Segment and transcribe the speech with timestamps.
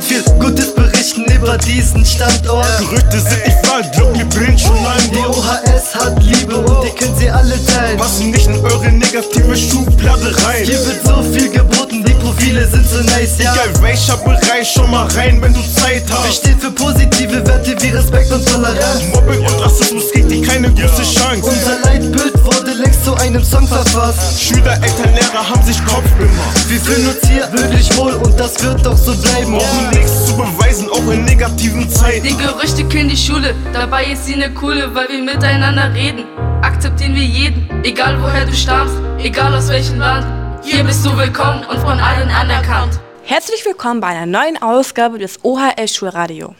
[0.00, 2.66] kann viel Gutes berichten über diesen Standort.
[2.78, 7.18] Gerüchte sind nicht wahr, glaub mir, bin schon lang Die Hat Liebe und ihr könnt
[7.18, 7.98] sie alle teilen.
[7.98, 10.64] Passen nicht in eure negative Schublade rein.
[10.64, 13.52] Hier wird so viel geboten, die Profile sind so nice, ja.
[13.54, 16.36] Egal welcher Bereich, schon mal rein, wenn du Zeit Wir hast.
[16.36, 19.02] stehen für positive Werte wie Respekt und Toleranz.
[19.12, 21.42] Mobbing und Rassismus kriegt dir keine große Chance.
[21.42, 24.40] Unser Leitbild wurde längst zu einem Song verfasst.
[24.40, 26.68] Schüler, Eltern, Lehrer haben sich Kopf gemacht.
[26.68, 29.52] Wir fühlen uns hier wirklich wohl und das wird doch so bleiben.
[29.58, 32.24] Brauchen nichts zu beweisen, auch in negativen Zeiten.
[32.26, 36.24] Die Gerüchte kühlen die Schule, dabei ist sie ne coole, weil wir miteinander reden.
[36.62, 40.26] Akzeptieren wir jeden, egal woher du stammst, egal aus welchem Land.
[40.62, 43.00] Hier bist du willkommen und von allen anerkannt.
[43.24, 46.54] Herzlich willkommen bei einer neuen Ausgabe des OHS Schulradio.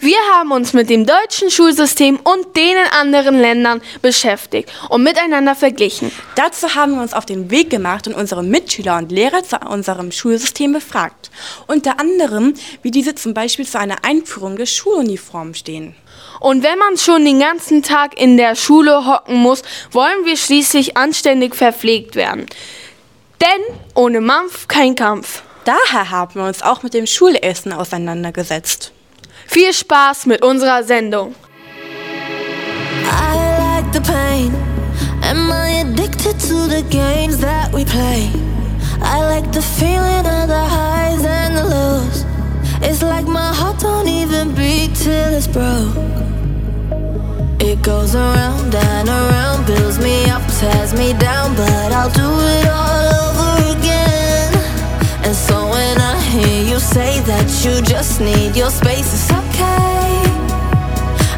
[0.00, 5.54] Wir haben uns mit dem deutschen Schulsystem und den in anderen Ländern beschäftigt und miteinander
[5.54, 6.10] verglichen.
[6.34, 10.10] Dazu haben wir uns auf den Weg gemacht und unsere Mitschüler und Lehrer zu unserem
[10.10, 11.30] Schulsystem befragt.
[11.68, 15.94] Unter anderem, wie diese zum Beispiel zu einer Einführung der Schuluniform stehen.
[16.42, 19.62] Und wenn man schon den ganzen Tag in der Schule hocken muss,
[19.92, 22.46] wollen wir schließlich anständig verpflegt werden.
[23.40, 25.42] Denn ohne Mampf kein Kampf.
[25.64, 28.90] Daher haben wir uns auch mit dem Schulessen auseinandergesetzt.
[29.46, 31.36] Viel Spaß mit unserer Sendung.
[33.04, 34.52] I like the pain.
[35.22, 38.28] Am I addicted to the games that we play?
[39.00, 42.31] I like the feeling of the highs and the lows.
[42.84, 45.96] It's like my heart don't even beat till it's broke.
[47.60, 52.66] It goes around and around, builds me up, tears me down, but I'll do it
[52.68, 54.50] all over again.
[55.24, 60.22] And so when I hear you say that you just need your space, it's okay.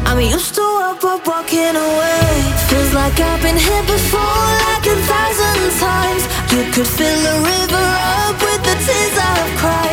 [0.07, 2.29] I'm used to up, up, walking away.
[2.69, 6.23] Feels like I've been here before, like a thousand times.
[6.53, 7.87] You could fill a river
[8.21, 9.84] up with the tears I've cried.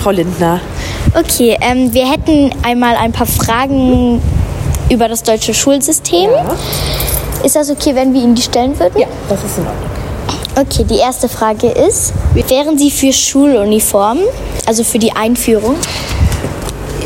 [0.00, 0.60] Frau Lindner.
[1.14, 4.22] Okay, ähm, wir hätten einmal ein paar Fragen
[4.88, 6.30] über das deutsche Schulsystem.
[6.30, 6.56] Ja.
[7.44, 8.98] Ist das okay, wenn wir Ihnen die stellen würden?
[8.98, 9.90] Ja, das ist in Ordnung.
[10.58, 12.12] Okay, die erste Frage ist,
[12.48, 14.24] wären Sie für Schuluniformen,
[14.66, 15.76] also für die Einführung?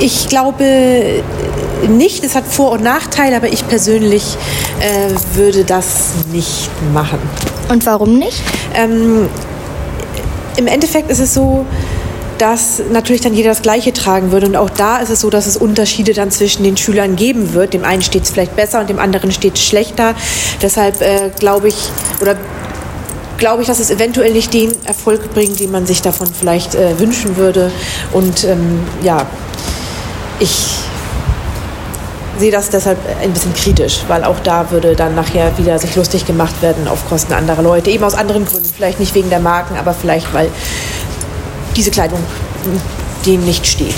[0.01, 1.23] Ich glaube
[1.89, 4.37] nicht, es hat Vor- und Nachteile, aber ich persönlich
[4.81, 7.19] äh, würde das nicht machen.
[7.69, 8.43] Und warum nicht?
[8.75, 9.29] Ähm,
[10.57, 11.67] Im Endeffekt ist es so,
[12.39, 14.47] dass natürlich dann jeder das Gleiche tragen würde.
[14.47, 17.75] Und auch da ist es so, dass es Unterschiede dann zwischen den Schülern geben wird.
[17.75, 20.15] Dem einen steht es vielleicht besser und dem anderen steht es schlechter.
[20.63, 21.77] Deshalb äh, glaube ich,
[22.21, 22.37] oder
[23.39, 26.99] glaube ich, dass es eventuell nicht den Erfolg bringt, den man sich davon vielleicht äh,
[26.99, 27.71] wünschen würde.
[28.13, 29.27] Und ähm, ja,
[30.41, 30.85] ich
[32.39, 36.27] sehe das deshalb ein bisschen kritisch, weil auch da würde dann nachher wieder sich lustig
[36.27, 39.77] gemacht werden auf Kosten anderer Leute, eben aus anderen Gründen, vielleicht nicht wegen der Marken,
[39.77, 40.49] aber vielleicht weil
[41.77, 42.21] diese Kleidung
[43.27, 43.95] denen nicht steht.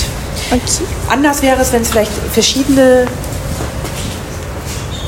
[0.50, 0.84] Okay.
[1.08, 3.06] Anders wäre es, wenn es vielleicht verschiedene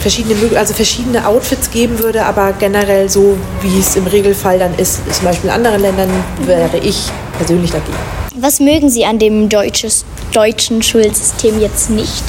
[0.00, 5.00] verschiedene, also verschiedene Outfits geben würde, aber generell so, wie es im Regelfall dann ist,
[5.12, 6.11] zum Beispiel in anderen Ländern,
[6.44, 7.97] wäre ich persönlich dagegen.
[8.37, 12.23] Was mögen Sie an dem deutsches, deutschen Schulsystem jetzt nicht?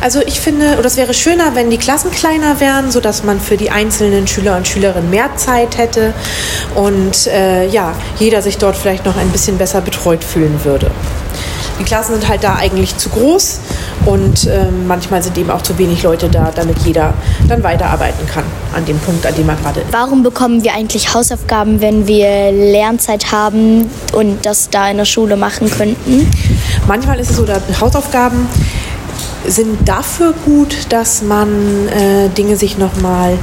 [0.00, 3.56] Also ich finde, oder es wäre schöner, wenn die Klassen kleiner wären, sodass man für
[3.56, 6.12] die einzelnen Schüler und Schülerinnen mehr Zeit hätte
[6.74, 10.90] und äh, ja, jeder sich dort vielleicht noch ein bisschen besser betreut fühlen würde.
[11.78, 13.58] Die Klassen sind halt da eigentlich zu groß
[14.06, 17.14] und ähm, manchmal sind eben auch zu wenig Leute da, damit jeder
[17.48, 18.44] dann weiterarbeiten kann
[18.74, 19.92] an dem Punkt, an dem er gerade ist.
[19.92, 25.36] Warum bekommen wir eigentlich Hausaufgaben, wenn wir Lernzeit haben und das da in der Schule
[25.36, 26.30] machen könnten?
[26.86, 28.48] Manchmal ist es so, dass Hausaufgaben
[29.46, 33.36] sind dafür gut, dass man äh, Dinge sich nochmal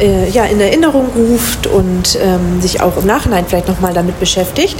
[0.00, 4.76] äh, ja, in Erinnerung ruft und ähm, sich auch im Nachhinein vielleicht nochmal damit beschäftigt.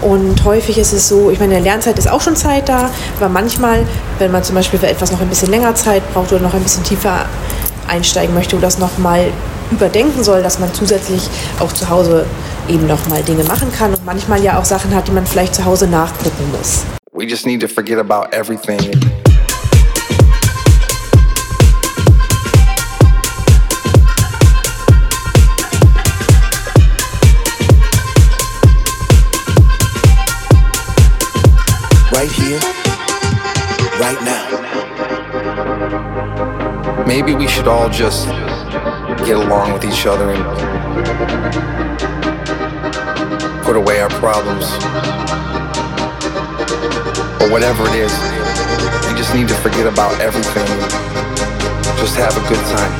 [0.00, 2.90] Und häufig ist es so, ich meine, in der Lernzeit ist auch schon Zeit da,
[3.18, 3.86] aber manchmal,
[4.18, 6.62] wenn man zum Beispiel für etwas noch ein bisschen länger Zeit braucht oder noch ein
[6.62, 7.26] bisschen tiefer
[7.86, 9.32] einsteigen möchte oder das nochmal
[9.70, 11.28] überdenken soll, dass man zusätzlich
[11.60, 12.26] auch zu Hause
[12.68, 15.64] eben nochmal Dinge machen kann und manchmal ja auch Sachen hat, die man vielleicht zu
[15.64, 16.84] Hause nachgucken muss.
[17.12, 18.78] We just need to forget about everything.
[37.10, 38.28] Maybe we should all just
[39.26, 40.44] get along with each other and
[43.64, 44.70] put away our problems.
[47.42, 48.12] Or whatever it is.
[49.08, 50.64] We just need to forget about everything.
[51.98, 52.94] Just have a good time.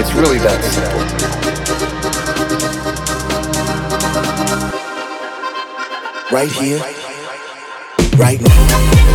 [0.00, 1.00] It's really that simple.
[6.32, 6.80] Right here,
[8.18, 9.09] right now.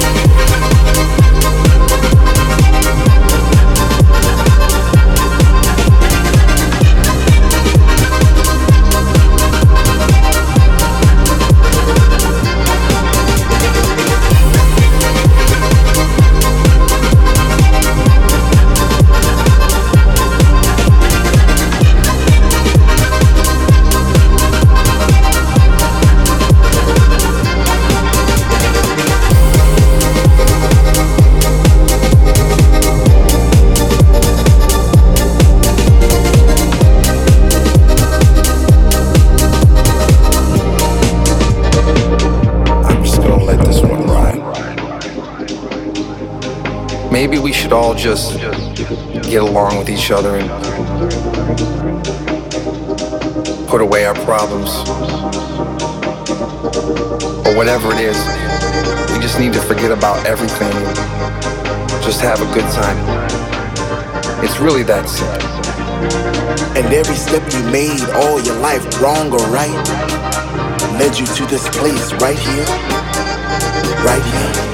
[47.97, 48.37] Just
[49.29, 50.49] get along with each other and
[53.67, 54.69] put away our problems.
[57.45, 58.17] Or whatever it is.
[59.13, 60.73] We just need to forget about everything
[62.05, 62.97] just have a good time.
[64.43, 65.41] It's really that simple.
[66.77, 69.73] And every step you made all your life, wrong or right,
[70.99, 72.65] led you to this place right here,
[74.05, 74.64] right here,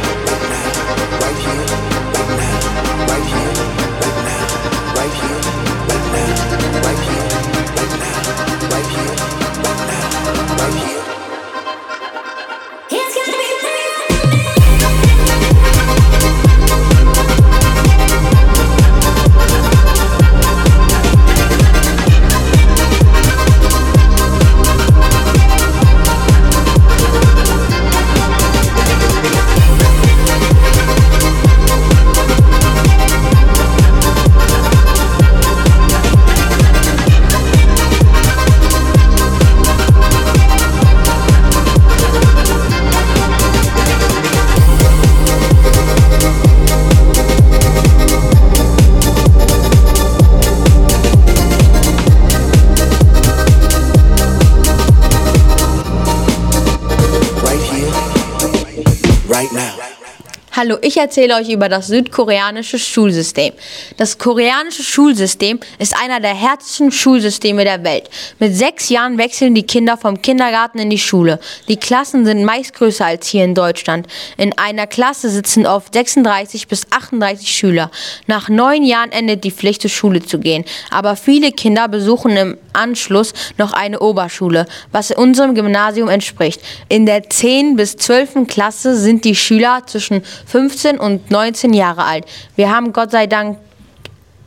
[60.63, 63.51] Hallo, ich erzähle euch über das südkoreanische Schulsystem.
[63.97, 68.11] Das koreanische Schulsystem ist einer der härtesten Schulsysteme der Welt.
[68.37, 71.39] Mit sechs Jahren wechseln die Kinder vom Kindergarten in die Schule.
[71.67, 74.05] Die Klassen sind meist größer als hier in Deutschland.
[74.37, 77.89] In einer Klasse sitzen oft 36 bis 38 Schüler.
[78.27, 80.63] Nach neun Jahren endet die Pflicht, zur Schule zu gehen.
[80.91, 86.61] Aber viele Kinder besuchen im Anschluss noch eine Oberschule, was unserem Gymnasium entspricht.
[86.87, 87.77] In der 10.
[87.77, 88.47] bis 12.
[88.47, 90.21] Klasse sind die Schüler zwischen
[90.51, 92.25] 15 und 19 Jahre alt.
[92.58, 93.58] Wir haben Gott sei Dank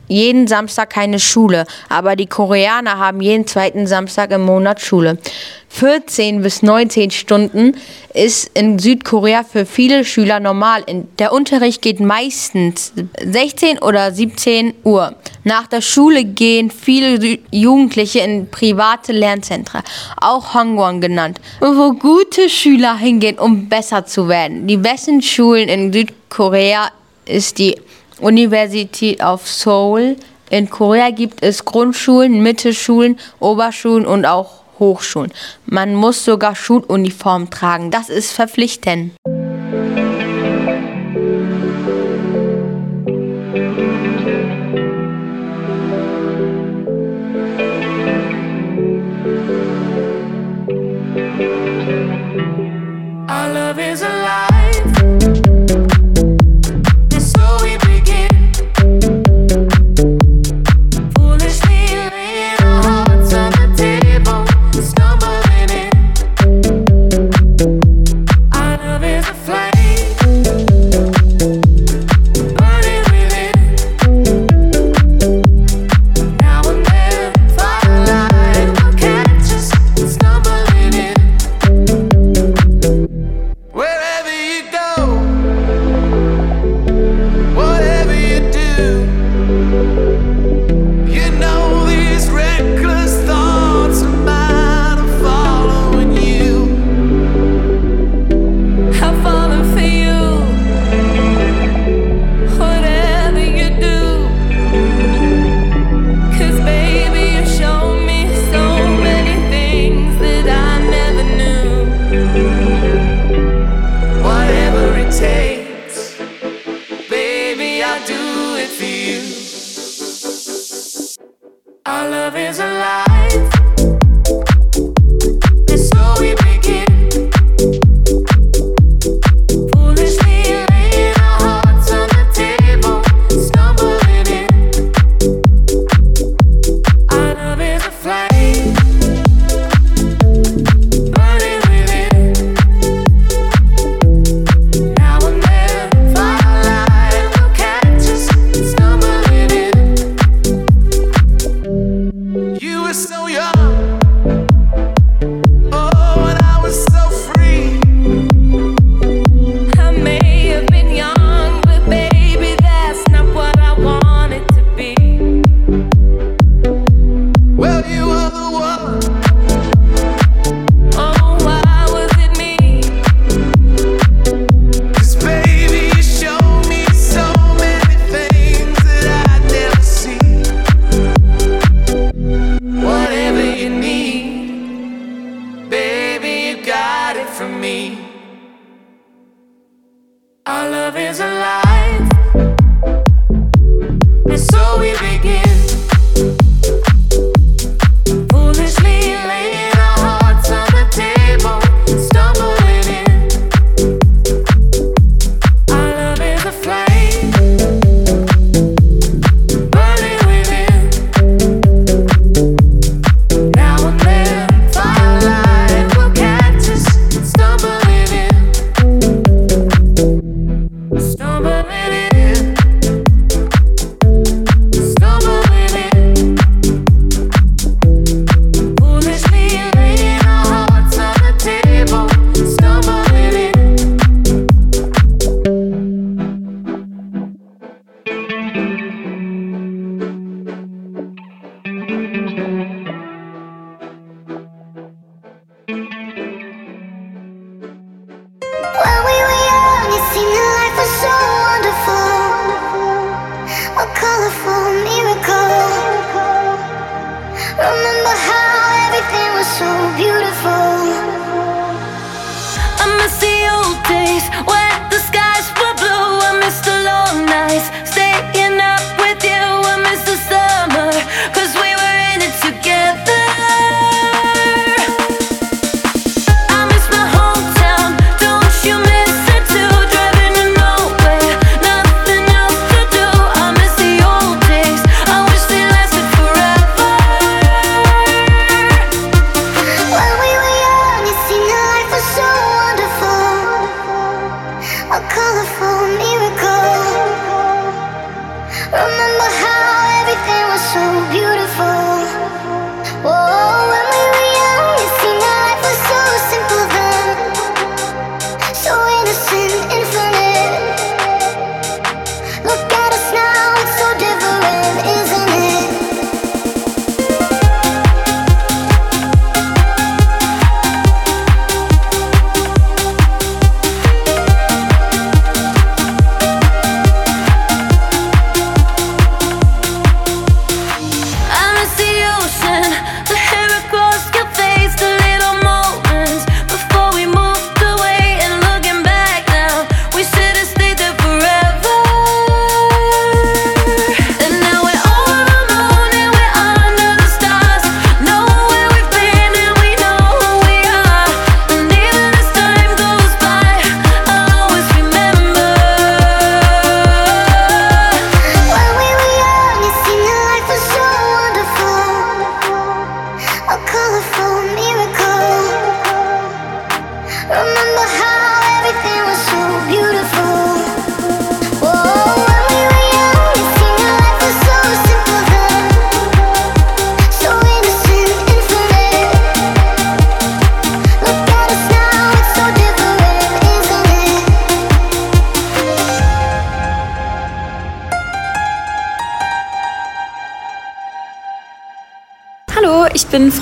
[0.07, 5.17] jeden Samstag keine Schule, aber die Koreaner haben jeden zweiten Samstag im Monat Schule.
[5.75, 7.75] 14 bis 19 Stunden
[8.13, 10.85] ist in Südkorea für viele Schüler normal.
[11.19, 15.15] Der Unterricht geht meistens 16 oder 17 Uhr.
[15.43, 19.81] Nach der Schule gehen viele Jugendliche in private Lernzentren,
[20.15, 24.67] auch Hongwon genannt, wo gute Schüler hingehen, um besser zu werden.
[24.67, 26.89] Die besten Schulen in Südkorea
[27.25, 27.75] ist die
[28.19, 30.15] Universität of Seoul.
[30.49, 35.31] In Korea gibt es Grundschulen, Mittelschulen, Oberschulen und auch Hochschulen.
[35.65, 37.91] Man muss sogar Schuluniform tragen.
[37.91, 39.13] Das ist verpflichtend.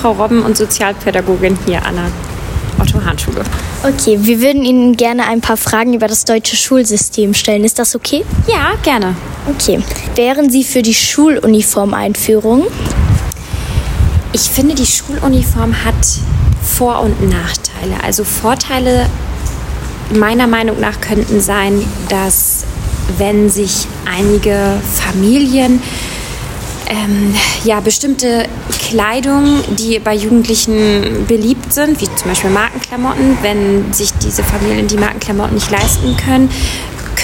[0.04, 2.10] Frau Robben und Sozialpädagogin hier an der
[2.78, 3.42] Otto-Hahn-Schule.
[3.84, 7.64] Okay, wir würden Ihnen gerne ein paar Fragen über das deutsche Schulsystem stellen.
[7.64, 8.22] Ist das okay?
[8.46, 9.16] Ja, gerne.
[9.48, 9.80] Okay.
[10.14, 12.66] Wären Sie für die Schuluniformeinführung?
[14.34, 15.94] Ich finde, die Schuluniform hat
[16.62, 18.04] Vor- und Nachteile.
[18.04, 19.06] Also Vorteile
[20.12, 22.64] meiner Meinung nach könnten sein, dass
[23.16, 25.80] wenn sich einige Familien
[26.88, 28.46] ähm, ja, bestimmte
[28.88, 34.96] Kleidung, die bei Jugendlichen beliebt sind, wie zum Beispiel Markenklamotten, wenn sich diese Familien die
[34.96, 36.50] Markenklamotten nicht leisten können,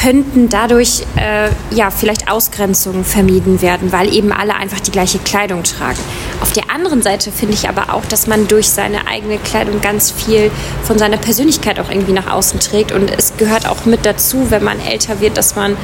[0.01, 5.63] könnten dadurch äh, ja vielleicht Ausgrenzungen vermieden werden, weil eben alle einfach die gleiche Kleidung
[5.63, 5.99] tragen.
[6.41, 10.11] Auf der anderen Seite finde ich aber auch, dass man durch seine eigene Kleidung ganz
[10.11, 10.51] viel
[10.85, 14.65] von seiner Persönlichkeit auch irgendwie nach außen trägt und es gehört auch mit dazu, wenn
[14.65, 15.77] man älter wird, dass man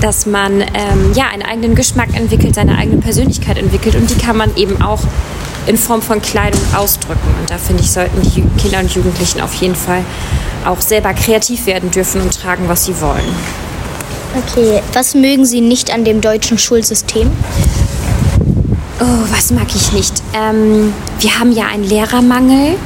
[0.00, 4.36] dass man ähm, ja einen eigenen Geschmack entwickelt, seine eigene Persönlichkeit entwickelt und die kann
[4.36, 5.00] man eben auch
[5.66, 7.34] in Form von Kleidung ausdrücken.
[7.40, 10.04] Und da finde ich, sollten die Kinder und Jugendlichen auf jeden Fall
[10.64, 13.34] auch selber kreativ werden dürfen und tragen, was sie wollen.
[14.36, 14.82] Okay.
[14.92, 17.30] Was mögen Sie nicht an dem deutschen Schulsystem?
[19.00, 20.14] Oh, was mag ich nicht?
[20.32, 22.76] Ähm, wir haben ja einen Lehrermangel.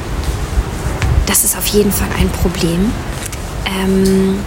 [1.27, 2.93] Das ist auf jeden Fall ein Problem.
[3.67, 4.39] Ähm,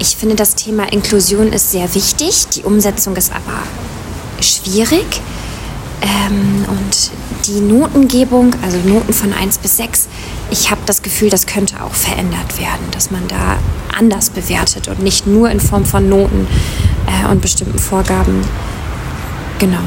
[0.00, 2.48] ich finde, das Thema Inklusion ist sehr wichtig.
[2.48, 3.62] Die Umsetzung ist aber
[4.42, 5.20] schwierig.
[6.00, 7.10] Ähm, und
[7.46, 10.08] die Notengebung, also Noten von 1 bis 6,
[10.50, 13.58] ich habe das Gefühl, das könnte auch verändert werden, dass man da
[13.96, 16.46] anders bewertet und nicht nur in Form von Noten
[17.06, 18.42] äh, und bestimmten Vorgaben.
[19.58, 19.82] Genau.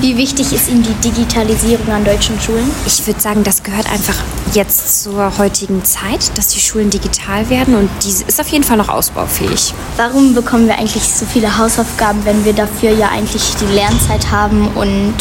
[0.00, 2.70] Wie wichtig ist Ihnen die Digitalisierung an deutschen Schulen?
[2.86, 4.14] Ich würde sagen, das gehört einfach
[4.54, 8.78] jetzt zur heutigen Zeit, dass die Schulen digital werden und die ist auf jeden Fall
[8.78, 9.74] noch ausbaufähig.
[9.98, 14.68] Warum bekommen wir eigentlich so viele Hausaufgaben, wenn wir dafür ja eigentlich die Lernzeit haben
[14.68, 15.14] und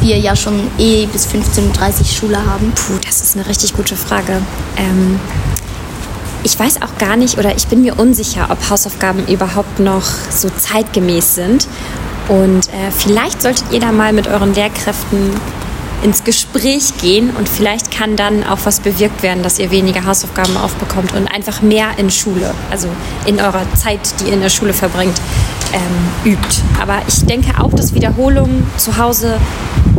[0.00, 2.72] wir ja schon eh bis 15.30 Uhr Schule haben?
[2.74, 4.42] Puh, das ist eine richtig gute Frage.
[4.76, 5.20] Ähm,
[6.42, 10.50] ich weiß auch gar nicht oder ich bin mir unsicher, ob Hausaufgaben überhaupt noch so
[10.50, 11.68] zeitgemäß sind.
[12.28, 15.30] Und äh, vielleicht solltet ihr da mal mit euren Lehrkräften
[16.02, 20.56] ins Gespräch gehen und vielleicht kann dann auch was bewirkt werden, dass ihr weniger Hausaufgaben
[20.56, 22.88] aufbekommt und einfach mehr in Schule, also
[23.26, 25.20] in eurer Zeit, die ihr in der Schule verbringt,
[25.72, 26.62] ähm, übt.
[26.80, 29.38] Aber ich denke auch, dass Wiederholungen zu Hause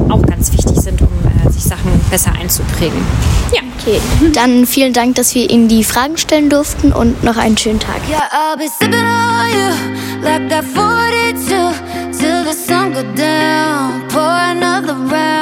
[0.10, 1.10] auch ganz wichtig sind, um
[1.45, 2.99] äh, sich Sachen besser einzuprägen.
[3.53, 3.62] Ja.
[3.79, 4.01] Okay,
[4.33, 8.01] dann vielen Dank, dass wir Ihnen die Fragen stellen durften und noch einen schönen Tag.
[8.10, 11.73] Yeah, I'll be sipping on you like that 42
[12.12, 14.05] till the sun go down.
[14.10, 15.37] Pour another round.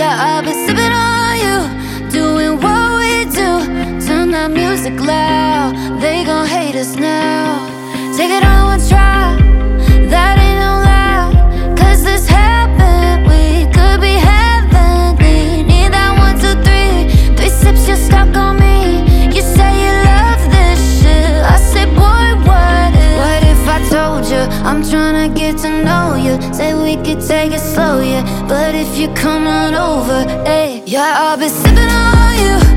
[0.00, 3.50] Yeah, I'll be sipping on you, doing what we do.
[4.06, 6.00] Turn that music loud.
[6.00, 7.68] They gon' hate us now.
[8.16, 9.36] Take it on one try.
[10.12, 11.28] That ain't no lie.
[11.76, 13.28] 'Cause this happened.
[13.28, 15.64] We could be heavenly.
[15.70, 16.96] Need that one, two, three.
[17.36, 19.04] Three sips, you're stuck on me.
[19.36, 21.44] You say you love this shit.
[21.54, 23.16] I say, boy, what if?
[23.22, 26.34] What if I told you I'm tryna get to know you?
[26.58, 27.22] Say we could
[27.74, 28.24] slow, yeah.
[28.48, 32.69] But if you come on over, hey, yeah, I'll be sipping on you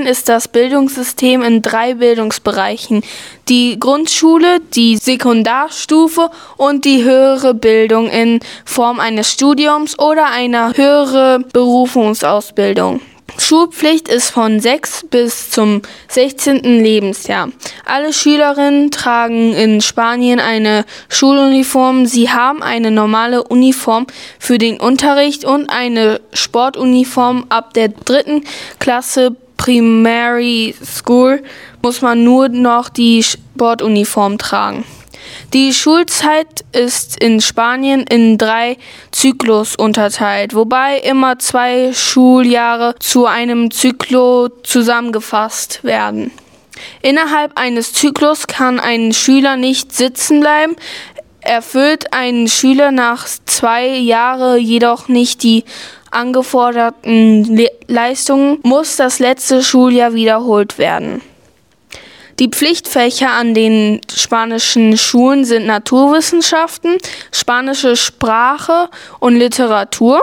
[0.00, 3.02] Spanien ist das Bildungssystem in drei Bildungsbereichen.
[3.48, 11.44] Die Grundschule, die Sekundarstufe und die höhere Bildung in Form eines Studiums oder einer höheren
[11.52, 13.00] Berufungsausbildung.
[13.38, 16.62] Schulpflicht ist von 6 bis zum 16.
[16.62, 17.50] Lebensjahr.
[17.84, 22.06] Alle Schülerinnen tragen in Spanien eine Schuluniform.
[22.06, 24.06] Sie haben eine normale Uniform
[24.38, 28.44] für den Unterricht und eine Sportuniform ab der dritten
[28.78, 31.42] Klasse Primary School
[31.82, 34.84] muss man nur noch die Sportuniform tragen.
[35.52, 38.78] Die Schulzeit ist in Spanien in drei
[39.10, 46.30] Zyklus unterteilt, wobei immer zwei Schuljahre zu einem Zyklus zusammengefasst werden.
[47.02, 50.74] Innerhalb eines Zyklus kann ein Schüler nicht sitzen bleiben.
[51.42, 55.64] Erfüllt ein Schüler nach zwei Jahren jedoch nicht die
[56.10, 61.22] angeforderten Le Leistungen, muss das letzte Schuljahr wiederholt werden.
[62.38, 66.96] Die Pflichtfächer an den spanischen Schulen sind Naturwissenschaften,
[67.32, 70.22] spanische Sprache und Literatur,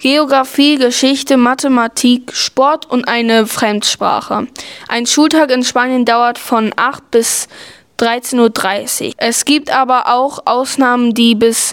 [0.00, 4.46] Geografie, Geschichte, Mathematik, Sport und eine Fremdsprache.
[4.88, 7.48] Ein Schultag in Spanien dauert von 8 bis
[7.98, 9.14] 13.30 Uhr.
[9.16, 11.72] Es gibt aber auch Ausnahmen, die bis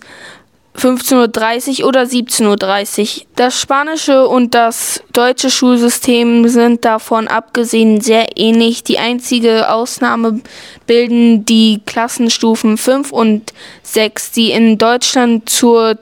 [0.78, 3.26] 15.30 Uhr oder 17.30 Uhr.
[3.36, 8.84] Das spanische und das deutsche Schulsystem sind davon abgesehen sehr ähnlich.
[8.84, 10.42] Die einzige Ausnahme
[10.88, 15.98] bilden die Klassenstufen 5 und 6, die in Deutschland zur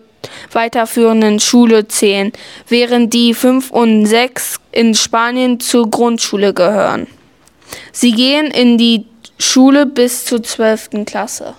[0.52, 2.32] weiterführenden Schule zählen,
[2.68, 7.08] während die 5 und 6 in Spanien zur Grundschule gehören.
[7.92, 9.06] Sie gehen in die
[9.38, 11.06] Schule bis zur 12.
[11.06, 11.56] Klasse.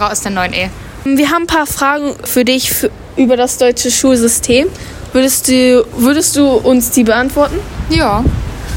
[0.00, 0.70] Samara aus der 9E.
[1.04, 4.66] Wir haben ein paar Fragen für dich für, über das deutsche Schulsystem.
[5.12, 7.56] Würdest du, würdest du uns die beantworten?
[7.90, 8.24] Ja.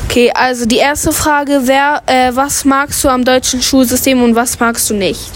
[0.05, 4.59] Okay, also die erste Frage wäre, äh, was magst du am deutschen Schulsystem und was
[4.59, 5.31] magst du nicht?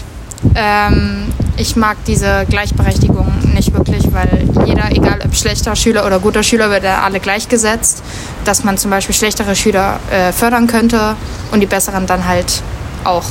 [0.54, 6.42] Ähm, ich mag diese Gleichberechtigung nicht wirklich, weil jeder, egal ob schlechter Schüler oder guter
[6.42, 8.02] Schüler, wird ja alle gleichgesetzt.
[8.44, 11.16] Dass man zum Beispiel schlechtere Schüler äh, fördern könnte
[11.50, 12.62] und die besseren dann halt
[13.04, 13.24] auch.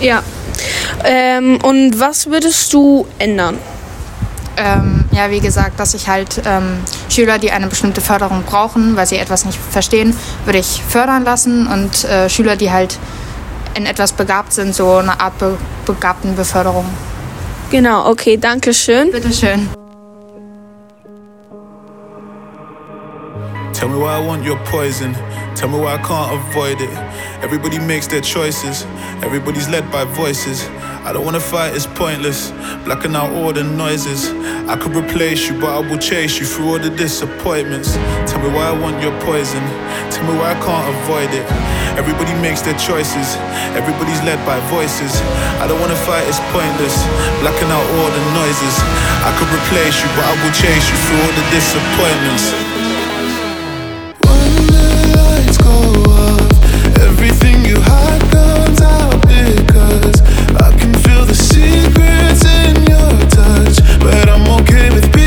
[0.00, 0.22] Ja.
[1.04, 3.58] Ähm, und was würdest du ändern?
[4.56, 9.06] Ähm, ja, wie gesagt, dass ich halt ähm, Schüler, die eine bestimmte Förderung brauchen, weil
[9.06, 12.98] sie etwas nicht verstehen, würde ich fördern lassen und äh, Schüler, die halt
[13.74, 16.84] in etwas begabt sind, so eine Art be begabten Beförderung.
[17.70, 19.10] Genau, okay, danke schön.
[19.10, 19.81] Bitteschön.
[23.82, 25.10] Tell me why I want your poison.
[25.58, 26.94] Tell me why I can't avoid it.
[27.42, 28.86] Everybody makes their choices.
[29.26, 30.62] Everybody's led by voices.
[31.02, 32.52] I don't wanna fight, it's pointless.
[32.86, 34.30] Blacking out all the noises.
[34.70, 37.98] I could replace you, but I will chase you through all the disappointments.
[38.30, 39.66] Tell me why I want your poison.
[40.14, 41.42] Tell me why I can't avoid it.
[41.98, 43.34] Everybody makes their choices.
[43.74, 45.10] Everybody's led by voices.
[45.58, 46.94] I don't wanna fight, it's pointless.
[47.42, 48.74] Blacking out all the noises.
[49.26, 52.71] I could replace you, but I will chase you through all the disappointments.
[64.72, 65.21] But I'm okay with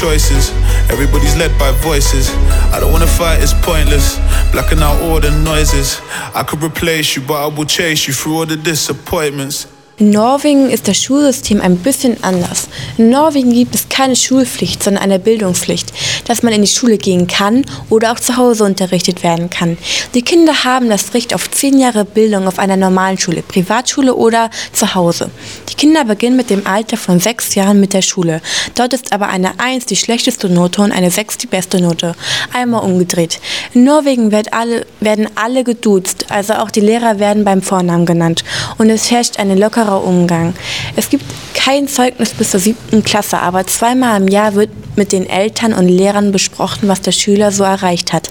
[0.00, 0.50] choices.
[0.88, 2.30] Everybody's led by voices.
[2.72, 4.18] I don't wanna fight, it's pointless.
[4.52, 6.00] Blacking out all the noises.
[6.34, 9.66] I could replace you, but I will chase you through all the disappointments.
[10.00, 12.68] In Norwegen ist das Schulsystem ein bisschen anders.
[12.96, 15.92] In Norwegen gibt es keine Schulpflicht, sondern eine Bildungspflicht,
[16.26, 19.76] dass man in die Schule gehen kann oder auch zu Hause unterrichtet werden kann.
[20.14, 24.50] Die Kinder haben das Recht auf zehn Jahre Bildung auf einer normalen Schule, Privatschule oder
[24.72, 25.30] zu Hause.
[25.68, 28.40] Die Kinder beginnen mit dem Alter von sechs Jahren mit der Schule.
[28.74, 32.14] Dort ist aber eine Eins die schlechteste Note und eine Sechs die beste Note.
[32.52, 33.40] Einmal umgedreht.
[33.74, 38.44] In Norwegen wird alle, werden alle geduzt, also auch die Lehrer werden beim Vornamen genannt.
[38.78, 40.54] Und es herrscht lockere lockerer Umgang.
[40.96, 45.28] Es gibt kein Zeugnis bis zur siebten Klasse, aber zweimal im Jahr wird mit den
[45.28, 48.30] Eltern und Lehrern besprochen, was der Schüler so erreicht hat.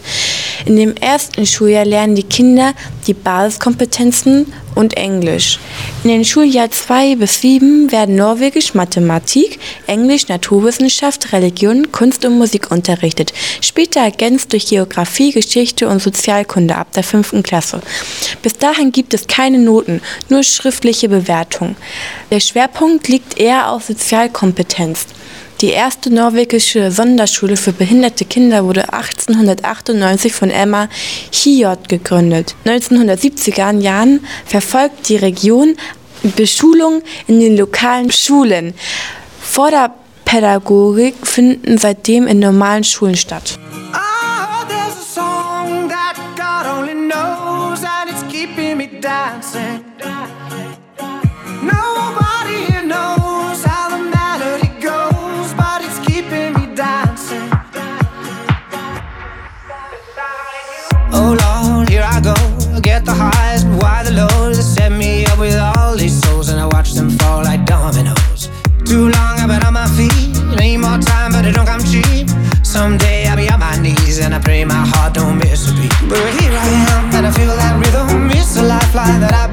[0.65, 2.73] In dem ersten Schuljahr lernen die Kinder
[3.07, 5.59] die Basiskompetenzen und Englisch.
[6.03, 12.71] In den Schuljahr 2 bis 7 werden Norwegisch, Mathematik, Englisch, Naturwissenschaft, Religion, Kunst und Musik
[12.71, 13.33] unterrichtet.
[13.61, 17.43] Später ergänzt durch Geografie, Geschichte und Sozialkunde ab der 5.
[17.43, 17.81] Klasse.
[18.41, 21.75] Bis dahin gibt es keine Noten, nur schriftliche Bewertung.
[22.31, 25.07] Der Schwerpunkt liegt eher auf Sozialkompetenz.
[25.61, 30.87] Die erste norwegische Sonderschule für behinderte Kinder wurde 1898 von Emma
[31.33, 32.55] Hiot gegründet.
[32.65, 35.75] 1970er Jahren verfolgt die Region
[36.37, 38.73] Beschulung in den lokalen Schulen.
[39.41, 43.59] Vorderpädagogik finden seitdem in normalen Schulen statt.
[62.99, 64.57] Get the highs, but why the lows?
[64.57, 68.49] They set me up with all these souls, and I watch them fall like dominoes.
[68.85, 72.27] Too long I've been on my feet, need more time, but it don't come cheap.
[72.63, 75.93] Someday I'll be on my knees, and I pray my heart don't miss a beat.
[76.09, 78.29] But here I am, and I feel that rhythm.
[78.31, 79.48] It's a lifeline that I've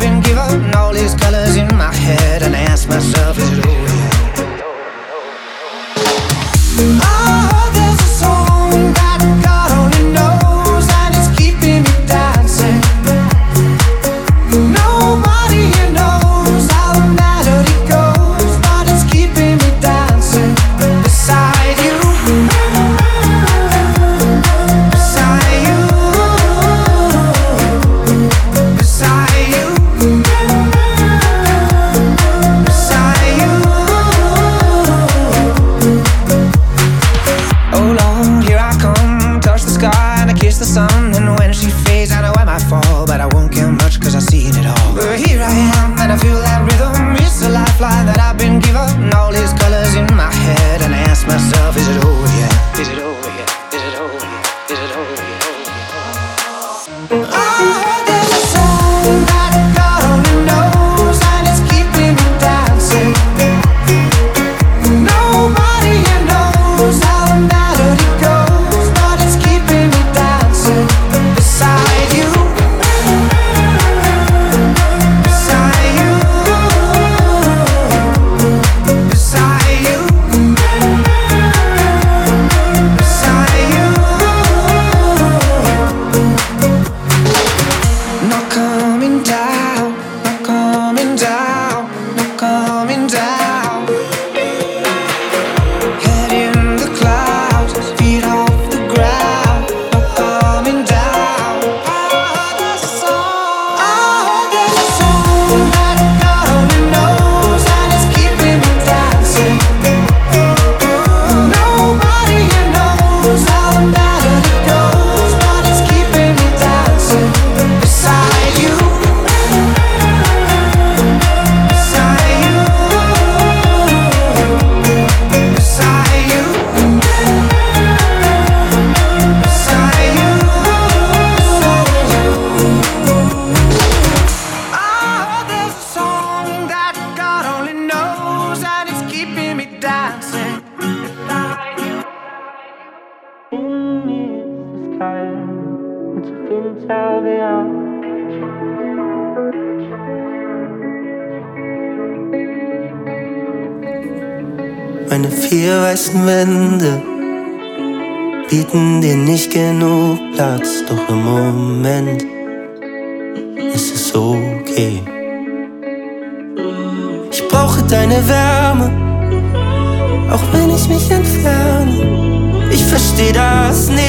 [172.96, 174.06] versteh das nicht.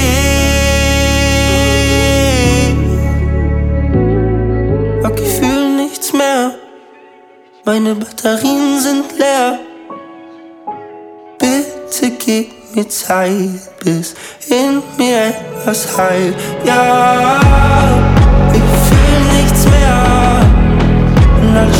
[5.03, 6.51] Hab Gefühl nichts mehr,
[7.65, 9.59] meine Batterien sind leer.
[11.37, 14.15] Bitte gib mir Zeit, bis
[14.47, 16.35] in mir etwas heilt.
[16.63, 17.41] Ja,
[18.53, 20.41] ich fühl nichts mehr
[21.41, 21.73] und alle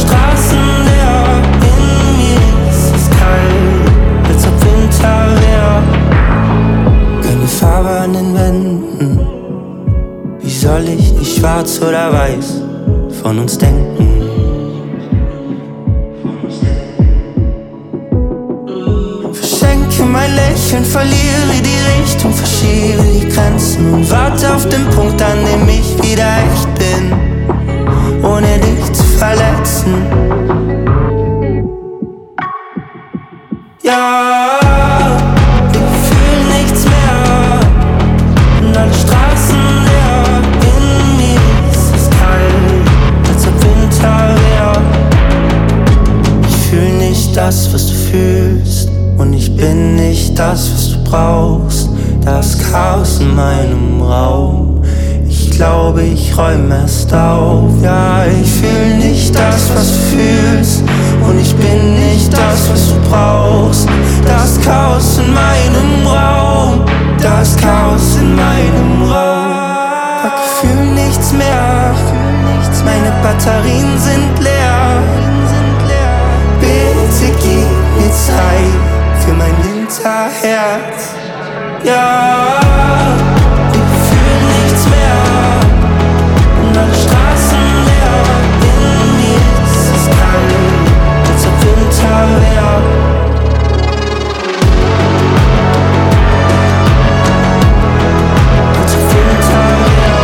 [11.38, 12.61] schwarz oder weiß
[13.21, 14.07] von uns denken?
[19.33, 25.38] Verschenke mein Lächeln, verliere die Richtung, verschiebe die Grenzen und warte auf den Punkt, an
[25.45, 29.93] dem ich wieder echt bin, ohne dich zu verletzen.
[33.83, 34.57] Ja,
[50.38, 51.89] das, was du brauchst.
[52.23, 54.81] Das Chaos in meinem Raum.
[55.27, 57.71] Ich glaube, ich räum erst auf.
[57.81, 60.83] Ja, ich fühl nicht das, was du fühlst.
[61.27, 63.88] Und ich bin nicht das, was du brauchst.
[64.25, 66.81] Das Chaos in meinem Raum.
[67.21, 69.55] Das Chaos in meinem Raum.
[70.23, 71.95] Hab Gefühl nichts mehr.
[72.85, 75.01] Meine Batterien sind leer.
[76.59, 77.67] Bitte gib
[77.97, 78.76] mir Zeit
[79.28, 81.15] für mein Winterherz.
[81.84, 82.59] Ja,
[83.73, 85.19] ich fühl nichts mehr.
[86.63, 88.15] Und alle Straßen leer.
[88.63, 88.78] In
[89.17, 90.53] mir ist kalt,
[91.30, 92.69] als ob Winter wär.
[98.82, 100.17] Als ob Winter wär.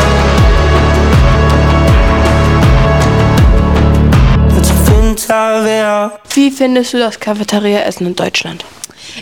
[4.58, 6.20] Als ob Winter wär.
[6.34, 8.66] Wie findest du das Cafeteria-Essen in Deutschland?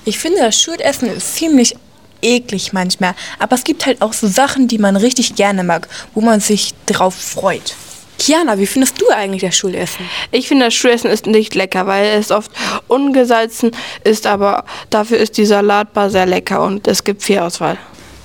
[0.05, 1.75] Ich finde, das Schulessen ist ziemlich
[2.21, 3.15] eklig manchmal.
[3.39, 6.73] Aber es gibt halt auch so Sachen, die man richtig gerne mag, wo man sich
[6.85, 7.75] drauf freut.
[8.19, 10.07] Kiana, wie findest du eigentlich das Schulessen?
[10.31, 12.51] Ich finde, das Schulessen ist nicht lecker, weil es oft
[12.87, 13.71] ungesalzen
[14.03, 17.77] ist, aber dafür ist die Salatbar sehr lecker und es gibt viel Auswahl.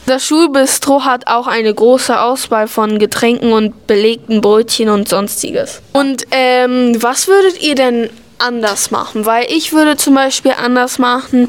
[0.04, 5.80] Das Schulbistro hat auch eine große Auswahl von Getränken und belegten Brötchen und sonstiges.
[5.94, 9.26] Und ähm, was würdet ihr denn anders machen?
[9.26, 11.48] Weil ich würde zum Beispiel anders machen,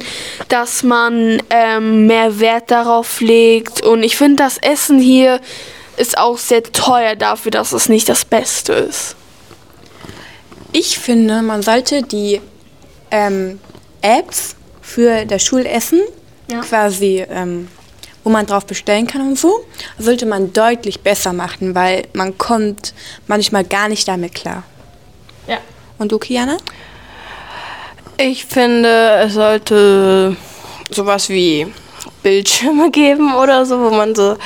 [0.49, 3.81] dass man ähm, mehr Wert darauf legt.
[3.81, 5.39] Und ich finde, das Essen hier
[5.97, 9.15] ist auch sehr teuer dafür, dass es nicht das Beste ist.
[10.71, 12.41] Ich finde, man sollte die
[13.11, 13.59] ähm,
[14.01, 16.01] Apps für das Schulessen
[16.61, 17.67] quasi, ähm,
[18.23, 19.65] wo man drauf bestellen kann und so,
[19.97, 22.93] sollte man deutlich besser machen, weil man kommt
[23.27, 24.63] manchmal gar nicht damit klar.
[25.97, 26.57] Und du, Kiana?
[28.17, 30.35] Ich finde, es sollte
[30.89, 31.67] sowas wie
[32.23, 34.37] Bildschirme geben oder so, wo man so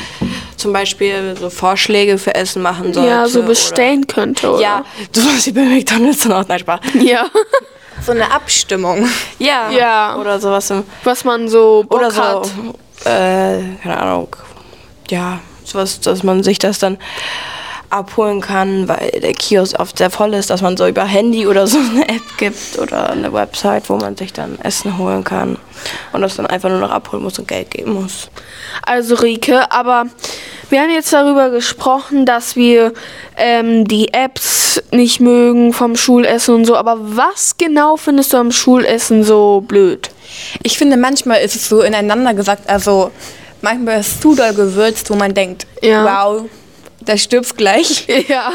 [0.58, 3.10] zum Beispiel so Vorschläge für Essen machen sollte.
[3.10, 4.62] Ja, so bestellen könnte, oder?
[4.62, 6.80] Ja, sowas wie bei McDonalds und auch, nein, Spaß.
[7.02, 7.26] Ja.
[8.04, 9.08] So eine Abstimmung.
[9.38, 9.70] Ja.
[9.70, 10.16] Ja.
[10.16, 10.72] Oder sowas.
[10.72, 12.49] Im, Was man so Bock oder so, hat.
[13.06, 14.36] Äh, keine Ahnung.
[15.08, 16.97] Ja, sowas, dass man sich das dann
[17.92, 21.68] abholen kann, weil der Kiosk oft sehr voll ist, dass man so über Handy oder
[21.68, 25.58] so eine App gibt oder eine Website, wo man sich dann Essen holen kann
[26.14, 28.30] und das dann einfach nur noch abholen muss und Geld geben muss.
[28.84, 30.06] Also Rike, aber
[30.70, 32.94] wir haben jetzt darüber gesprochen, dass wir
[33.36, 38.52] ähm, die Apps nicht mögen vom Schulessen und so, aber was genau findest du am
[38.52, 40.10] Schulessen so blöd?
[40.64, 43.12] Ich finde, manchmal ist es so ineinander gesagt, also
[43.62, 46.46] manchmal ist es zu doll gewürzt, wo man denkt, wow,
[47.06, 48.08] da stirbst gleich.
[48.28, 48.52] Ja.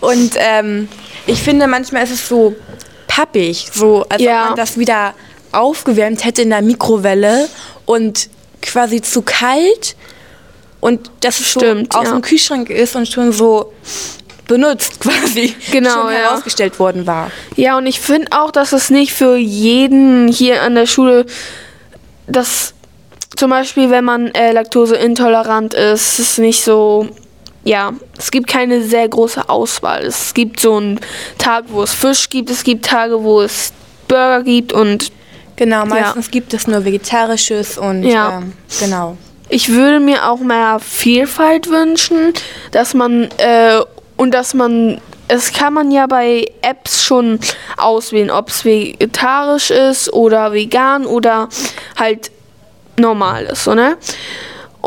[0.00, 0.88] Und ähm,
[1.26, 2.54] ich finde, manchmal ist es so
[3.06, 5.14] pappig, so als ob man das wieder
[5.50, 7.48] aufgewärmt hätte in der Mikrowelle
[7.86, 8.28] und
[8.60, 9.96] quasi zu kalt
[10.80, 12.12] und dass es Stimmt, so aus ja.
[12.12, 13.72] dem Kühlschrank ist und schon so
[14.46, 16.18] benutzt quasi Genau, schon ja.
[16.18, 17.30] herausgestellt worden war.
[17.56, 21.26] Ja, und ich finde auch, dass es nicht für jeden hier an der Schule,
[22.26, 22.74] dass
[23.36, 27.08] zum Beispiel, wenn man äh, laktoseintolerant ist, ist es nicht so,
[27.68, 30.06] ja, es gibt keine sehr große Auswahl.
[30.06, 30.98] Es gibt so einen
[31.36, 33.72] Tag, wo es Fisch gibt, es gibt Tage, wo es
[34.08, 35.12] Burger gibt und
[35.56, 38.38] Genau, meistens gibt es nur Vegetarisches und Ja.
[38.38, 39.16] ähm, genau.
[39.50, 42.32] Ich würde mir auch mehr Vielfalt wünschen,
[42.70, 43.80] dass man äh,
[44.16, 47.38] und dass man es kann man ja bei Apps schon
[47.76, 51.48] auswählen, ob es vegetarisch ist oder vegan oder
[51.98, 52.30] halt
[52.98, 53.98] normal ist, so, ne?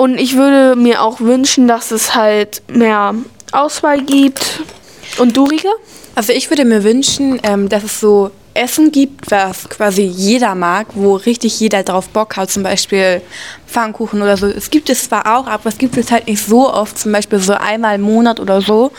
[0.01, 3.13] Und ich würde mir auch wünschen, dass es halt mehr
[3.51, 4.61] Auswahl gibt.
[5.19, 5.67] Und du, Rike?
[6.15, 10.87] Also ich würde mir wünschen, ähm, dass es so Essen gibt, was quasi jeder mag,
[10.95, 13.21] wo richtig jeder drauf Bock hat, zum Beispiel
[13.67, 14.47] Pfannkuchen oder so.
[14.47, 17.37] Es gibt es zwar auch, aber es gibt es halt nicht so oft, zum Beispiel
[17.37, 18.91] so einmal im Monat oder so.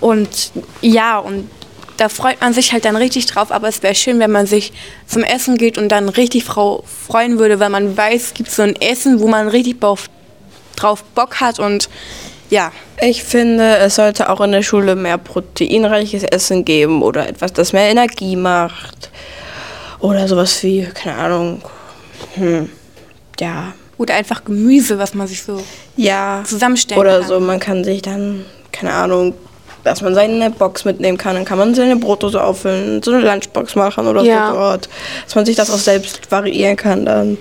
[0.00, 1.50] Und ja, und
[1.98, 4.72] da freut man sich halt dann richtig drauf, aber es wäre schön, wenn man sich
[5.06, 8.76] zum Essen geht und dann richtig freuen würde, weil man weiß, es gibt so ein
[8.76, 10.08] Essen, wo man richtig drauf,
[10.82, 11.88] drauf Bock hat und
[12.50, 12.72] ja.
[13.00, 17.72] Ich finde, es sollte auch in der Schule mehr proteinreiches Essen geben oder etwas, das
[17.72, 19.10] mehr Energie macht.
[20.00, 21.62] Oder sowas wie, keine Ahnung,
[22.34, 22.68] hm,
[23.40, 23.72] ja.
[23.98, 25.60] Oder einfach Gemüse, was man sich so
[25.96, 27.28] ja, zusammenstellen Oder kann.
[27.28, 29.34] so, man kann sich dann, keine Ahnung,
[29.82, 31.34] dass man seine Box mitnehmen kann.
[31.34, 34.48] Dann kann man seine Brotdose auffüllen, so eine Lunchbox machen oder Ja.
[34.50, 34.88] so dort.
[35.24, 37.38] Dass man sich das auch selbst variieren kann dann.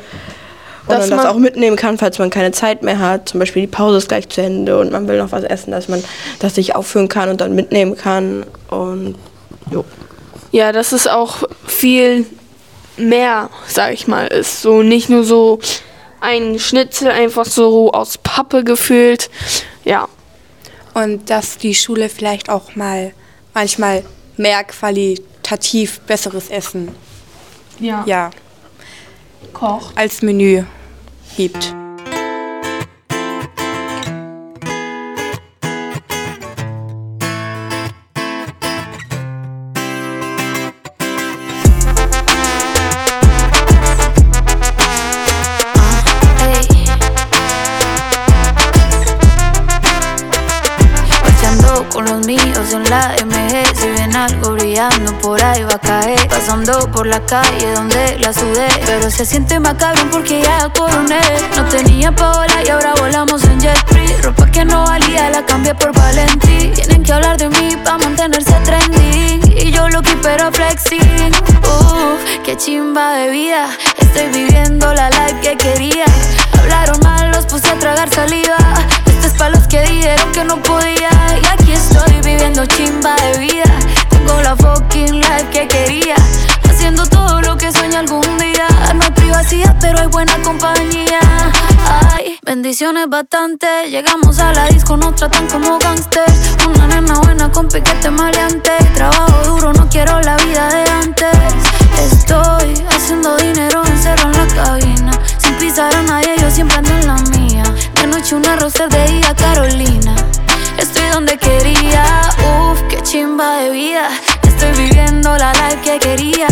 [0.88, 3.29] Dass dann das man- auch mitnehmen kann, falls man keine Zeit mehr hat.
[3.29, 5.88] Zum Beispiel die Pause ist gleich zu Ende und man will noch was essen, dass
[5.88, 6.03] man
[6.39, 8.45] das sich auffüllen kann und dann mitnehmen kann.
[8.69, 9.15] Und
[9.71, 9.83] jo.
[10.51, 12.25] Ja, dass es auch viel
[12.95, 14.61] mehr, sag ich mal, ist.
[14.61, 15.59] So nicht nur so
[16.21, 19.29] ein Schnitzel einfach so aus Pappe gefüllt.
[19.83, 20.07] Ja.
[20.93, 23.11] Und dass die Schule vielleicht auch mal
[23.53, 24.03] manchmal
[24.35, 26.89] mehr qualitativ besseres Essen
[27.79, 28.03] Ja.
[28.07, 28.31] ja,
[29.53, 29.95] Kocht.
[29.97, 30.63] als Menü
[31.38, 31.86] gibt.
[56.91, 58.68] Por la calle donde la sudé.
[58.86, 61.22] Pero se siente más cabrón porque ya coroné.
[61.55, 65.45] No tenía pa' volar y ahora volamos en jet free Ropa que no valía la
[65.45, 66.72] cambié por Valentí.
[66.76, 69.57] Tienen que hablar de mí pa' mantenerse trending.
[69.57, 71.32] Y yo lo pero flexing.
[71.63, 73.70] Uf, qué chimba de vida.
[73.99, 76.05] Estoy viviendo la life que quería.
[76.59, 78.57] Hablaron mal, los puse a tragar saliva.
[79.05, 81.11] Esto es pa' los que dijeron que no podía.
[81.41, 83.74] Y aquí estoy viviendo chimba de vida.
[84.09, 86.15] Tengo la fucking life que quería
[86.78, 88.67] Haciendo todo lo que sueño algún día.
[88.93, 91.19] No hay privacidad pero hay buena compañía.
[92.13, 93.89] Ay, bendiciones bastante.
[93.89, 96.55] Llegamos a la disco, nos tratan como gangsters.
[96.69, 98.73] Una nena buena con piquete maleante.
[98.93, 101.38] Trabajo duro, no quiero la vida de antes.
[102.11, 105.11] Estoy haciendo dinero encerrado en la cabina.
[105.39, 107.63] Sin pisar a nadie, yo siempre ando en la mía.
[107.95, 110.15] De noche una rosa, de Carolina.
[110.78, 114.09] Estoy donde quería, uff, qué chimba de vida
[114.58, 116.47] Estoy viviendo la life que quería.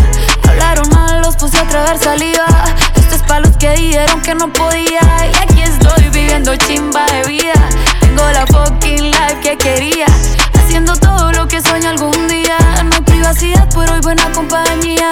[0.48, 2.46] Hablaron mal, los puse a tragar saliva.
[2.96, 5.02] Esto es pa' los que dijeron que no podía.
[5.32, 7.54] Y aquí estoy viviendo chimba de vida.
[8.02, 10.06] Tengo la fucking life que quería.
[10.54, 12.58] Haciendo todo lo que sueño algún día.
[12.84, 15.10] No hay privacidad, pero hay buena compañía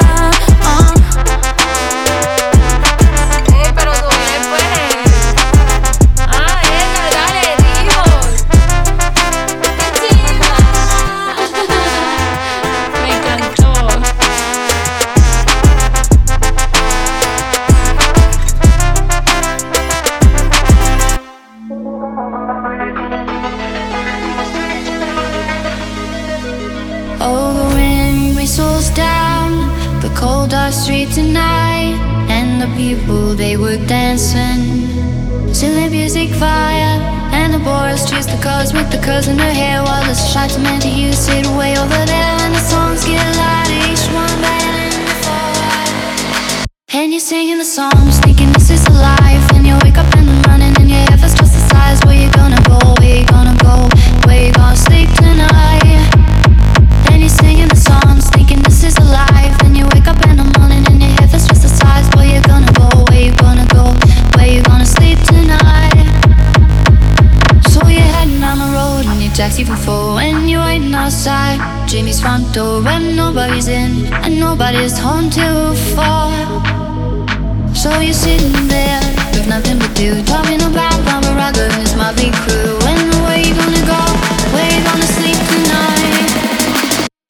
[40.47, 42.22] not meant to you, sit way over there.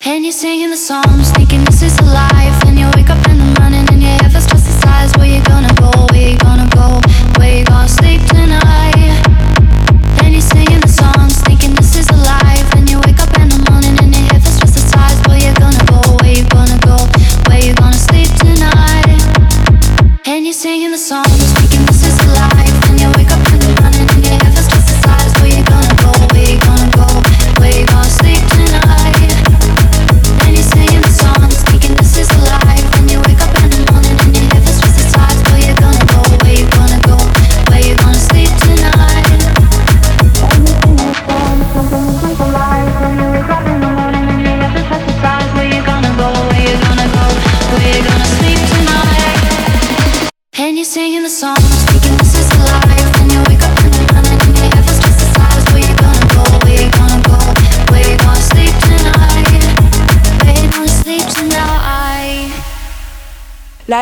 [0.05, 2.65] And you're singing the songs, thinking this is a life.
[2.65, 3.42] And you wake up and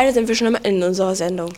[0.02, 1.52] Leider sind wir schon am Ende unserer Sendung.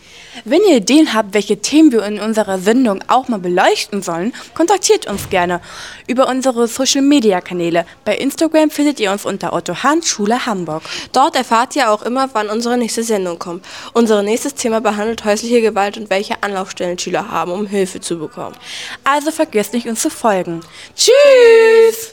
[0.45, 5.07] Wenn ihr Ideen habt, welche Themen wir in unserer Sendung auch mal beleuchten sollen, kontaktiert
[5.07, 5.63] uns gerne
[6.07, 7.87] über unsere Social Media Kanäle.
[8.05, 10.83] Bei Instagram findet ihr uns unter Otto Hahn Schule Hamburg.
[11.13, 13.65] Dort erfahrt ihr auch immer, wann unsere nächste Sendung kommt.
[13.95, 18.57] Unser nächstes Thema behandelt häusliche Gewalt und welche Anlaufstellen Schüler haben, um Hilfe zu bekommen.
[19.05, 20.61] Also vergesst nicht, uns zu folgen.
[20.95, 22.13] Tschüss!